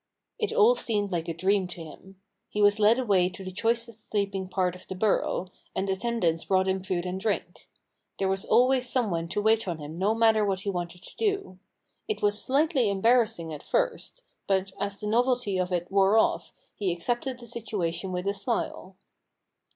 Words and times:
It 0.39 0.51
all 0.51 0.73
seemed 0.73 1.11
like 1.11 1.27
a 1.27 1.33
dream 1.35 1.67
to 1.67 1.83
him. 1.83 2.19
He 2.49 2.59
was 2.59 2.79
led 2.79 2.97
away 2.97 3.29
to 3.29 3.43
the 3.43 3.51
choicest 3.51 4.03
sleeping 4.09 4.49
part 4.49 4.73
of 4.75 4.87
the 4.87 4.95
burrow, 4.95 5.49
and 5.75 5.87
attendants 5.91 6.45
brought 6.45 6.67
him 6.67 6.81
food 6.81 7.05
and 7.05 7.19
drink. 7.21 7.69
There 8.17 8.27
was 8.27 8.43
always 8.43 8.89
some 8.89 9.11
one 9.11 9.27
to 9.27 9.39
wait 9.43 9.67
on 9.67 9.77
him 9.77 9.99
no 9.99 10.15
matter 10.15 10.43
what 10.43 10.61
he 10.61 10.71
wanted 10.71 11.03
to 11.03 11.15
do. 11.17 11.59
It 12.07 12.19
was 12.23 12.41
slightly 12.41 12.89
embarrassing 12.89 13.53
at 13.53 13.61
first, 13.61 14.23
but, 14.47 14.71
as 14.79 14.99
the 14.99 15.05
novelty 15.05 15.59
of 15.59 15.71
it 15.71 15.91
wore 15.91 16.17
off 16.17 16.51
he 16.73 16.91
accepted 16.91 17.37
the 17.37 17.45
situation 17.45 18.11
with 18.11 18.25
a 18.25 18.33
smile. 18.33 18.95